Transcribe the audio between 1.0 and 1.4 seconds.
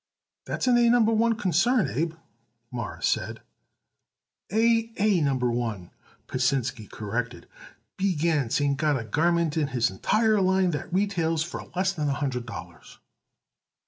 One